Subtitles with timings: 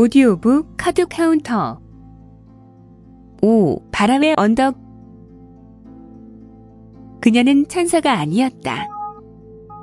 [0.00, 1.78] 오디오북 카드 카운터
[3.42, 3.82] 5.
[3.92, 4.78] 바람의 언덕
[7.20, 8.88] 그녀는 천사가 아니었다.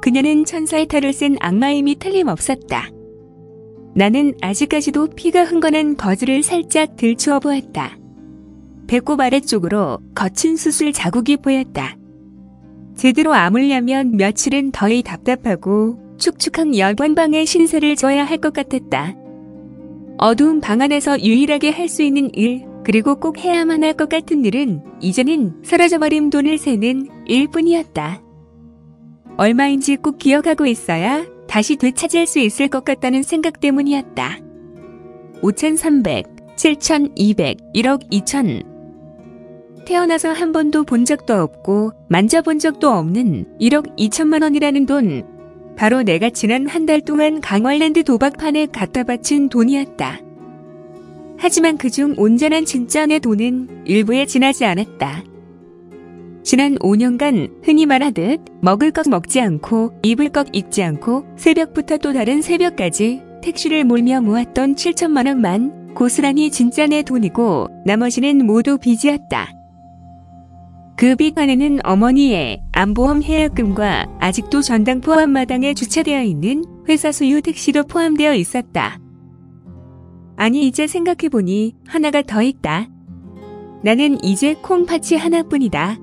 [0.02, 2.89] 그녀는 천사의 탈을 쓴 악마임이 틀림없었다.
[3.93, 7.99] 나는 아직까지도 피가 흥건한 거즈를 살짝 들추어 보았다.
[8.88, 11.95] 배꼽 아래쪽으로 거친 수술 자국이 보였다.
[12.95, 19.27] 제대로 아물려면 며칠은 더 이 답답하고 축축한 여관방에 신세를 져야 할 것 같았다.
[20.18, 24.82] 어두운 방 안에서 유일하게 할 수 있는 일, 그리고 꼭 해야만 할 것 같은 일은
[25.02, 28.21] 이제는 사라져버린 돈을 세는 일뿐이었다.
[29.38, 34.40] 얼마인지 꼭 기억하고 있어야 다시 되찾을 수 있을 것 같다는 생각 때문이었다.
[35.42, 38.66] 5,300, 7,200, 1억 2천.
[39.86, 45.36] 태어나서 한 번도 본 적도 없고 만져본 적도 없는 1억 2천만 원이라는 돈.
[45.77, 50.22] 바로 내가 지난 한 달 동안 강월랜드 도박판에 갖다 바친 돈이었다.
[51.38, 55.23] 하지만 그중 온전한 진짜 내 돈은 일부에 지나지 않았다.
[56.44, 62.41] 지난 5년간 흔히 말하듯 먹을 것 먹지 않고 입을 것 입지 않고 새벽부터 또 다른
[62.41, 69.56] 새벽까지 택시를 몰며 모았던 7천만 원만 고스란히 진짜 내 돈이고 나머지는 모두 빚이었다.
[70.98, 79.00] 그빚 안에는 어머니의 안보험 해약금과 아직도 전당포 앞마당에 주차되어 있는 회사 소유 택시도 포함되어 있었다.
[80.38, 82.90] 아니 이제 생각해보니 하나가 더 있다.
[83.84, 86.00] 나는 이제 콩팥이 하나뿐이다.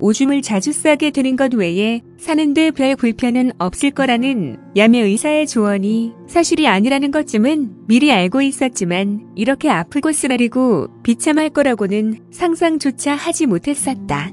[0.00, 6.66] 오줌을 자주 싸게 되는 것 외에 사는데 별 불편은 없을 거라는 야매 의사의 조언이 사실이
[6.68, 14.32] 아니라는 것쯤은 미리 알고 있었지만 이렇게 아프고 쓰라리고 비참할 거라고는 상상조차 하지 못했었다.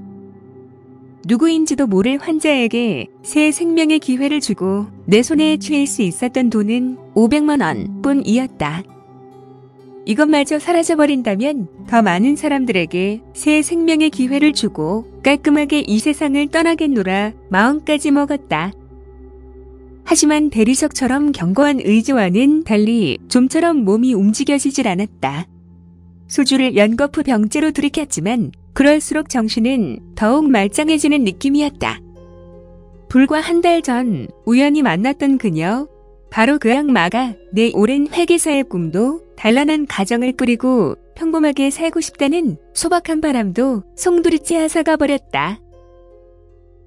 [1.25, 8.01] 누구인지도 모를 환자에게 새 생명의 기회를 주고 내 손에 쥐일 수 있었던 돈은 500만 원
[8.01, 8.83] 뿐이었다.
[10.05, 18.71] 이것마저 사라져버린다면 더 많은 사람들에게 새 생명의 기회를 주고 깔끔하게 이 세상을 떠나겠노라 마음까지 먹었다.
[20.03, 25.47] 하지만 대리석처럼 견고한 의지와는 달리 좀처럼 몸이 움직여지질 않았다.
[26.27, 31.99] 소주를 연거푸 병째로 들이켰지만 그럴수록 정신은 더욱 말짱해지는 느낌이었다.
[33.07, 35.87] 불과 한 달 전 우연히 만났던 그녀,
[36.33, 43.83] 바로 그 악마가 내 오랜 회계사의 꿈도 단란한 가정을 꾸리고 평범하게 살고 싶다는 소박한 바람도
[43.95, 45.59] 송두리째 앗아가 버렸다.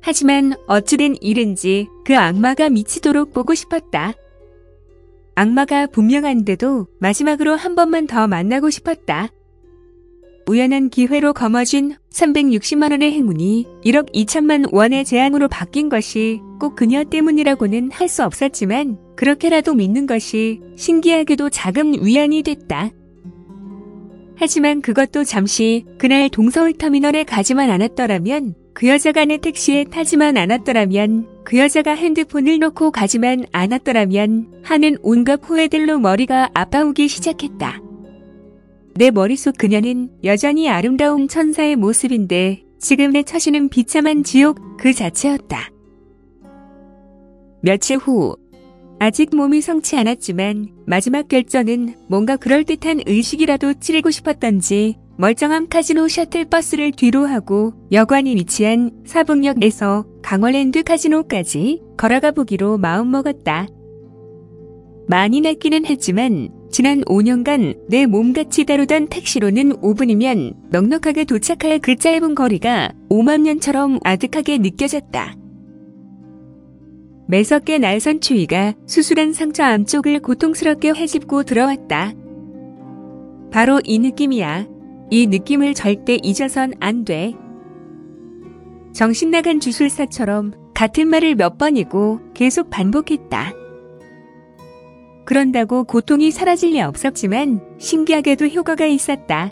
[0.00, 4.14] 하지만 어찌된 일인지 그 악마가 미치도록 보고 싶었다.
[5.36, 9.28] 악마가 분명한데도 마지막으로 한 번만 더 만나고 싶었다.
[10.48, 17.90] 우연한 기회로 거머쥔 360만 원의 행운이 1억 2천만 원의 재앙으로 바뀐 것이 꼭 그녀 때문이라고는
[17.90, 22.90] 할 수 없었지만 그렇게라도 믿는 것이 신기하게도 작은 위안이 됐다.
[24.36, 31.96] 하지만 그것도 잠시 그날 동서울터미널에 가지만 않았더라면 그 여자가 내 택시에 타지만 않았더라면 그 여자가
[31.96, 37.85] 핸드폰을 놓고 가지만 않았더라면 하는 온갖 후회들로 머리가 아파오기 시작했다.
[38.98, 45.70] 내 머릿속 그녀는 여전히 아름다운 천사의 모습인데 지금 내 처지는 비참한 지옥 그 자체였다.
[47.62, 48.36] 며칠 후
[48.98, 57.26] 아직 몸이 성치 않았지만 마지막 결전은 뭔가 그럴듯한 의식이라도 치르고 싶었던지 멀쩡한 카지노 셔틀버스를 뒤로
[57.26, 63.66] 하고 여관이 위치한 사북역에서 강월랜드 카지노까지 걸어가 보기로 마음먹었다.
[65.08, 72.92] 많이 낫기는 했지만 지난 5년간 내 몸같이 다루던 택시로는 5분이면 넉넉하게 도착할 그 짧은 거리가
[73.08, 75.36] 5만 년처럼 아득하게 느껴졌다.
[77.28, 82.12] 매섭게 날선 추위가 수술한 상처 안쪽을 고통스럽게 헤집고 들어왔다.
[83.50, 84.66] 바로 이 느낌이야.
[85.10, 87.34] 이 느낌을 절대 잊어선 안 돼.
[88.92, 93.65] 정신 나간 주술사처럼 같은 말을 몇 번이고 계속 반복했다.
[95.26, 99.50] 그런다고 고통이 사라질 리 없었지만 신기하게도 효과가 있었다.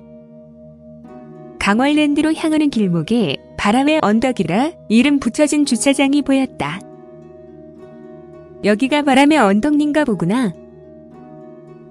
[1.59, 6.81] 강월랜드로 향하는 길목에 바람의 언덕이라 이름 붙여진 주차장이 보였다.
[8.65, 10.55] 여기가 바람의 언덕인가 보구나.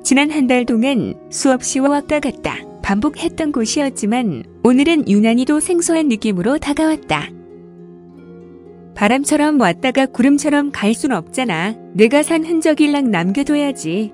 [0.03, 7.29] 지난 한 달 동안 수없이 왔다 갔다 반복했던 곳이었지만 오늘은 유난히도 생소한 느낌으로 다가왔다.
[8.95, 11.75] 바람처럼 왔다가 구름처럼 갈 순 없잖아.
[11.93, 14.13] 내가 산 흔적일랑 남겨둬야지.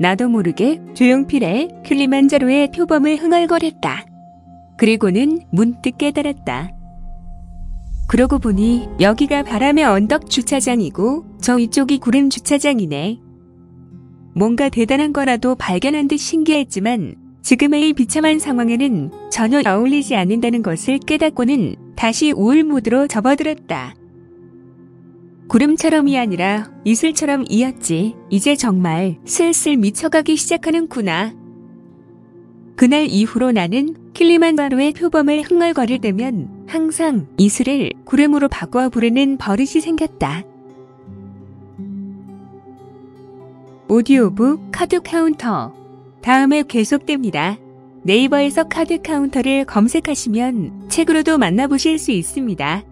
[0.00, 4.06] 나도 모르게 조용필의 킬리만자로의 표범을 흥얼거렸다.
[4.78, 6.72] 그리고는 문득 깨달았다.
[8.06, 13.18] 그러고 보니 여기가 바람의 언덕 주차장이고 저 위쪽이 구름 주차장이네.
[14.34, 21.74] 뭔가 대단한 거라도 발견한 듯 신기했지만 지금의 이 비참한 상황에는 전혀 어울리지 않는다는 것을 깨닫고는
[21.98, 23.96] 다시 우울 모드로 접어들었다.
[25.48, 28.14] 구름처럼이 아니라 이슬처럼 이었지.
[28.30, 31.34] 이제 정말 슬슬 미쳐가기 시작하는구나.
[32.76, 40.44] 그날 이후로 나는 킬리만자로의 표범을 흥얼거릴 때면 항상 이슬을 구름으로 바꿔 부르는 버릇이 생겼다.
[43.88, 45.74] 오디오북 카드 카운터
[46.20, 47.58] 다음에 계속됩니다.
[48.02, 52.84] 네이버에서 카드 카운터를 검색하시면 책으로도 만나보실 수 있습니다.